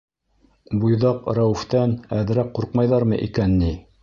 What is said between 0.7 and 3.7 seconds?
Буйҙаҡ Рәүефтән әҙерәк ҡурҡмайҙармы икән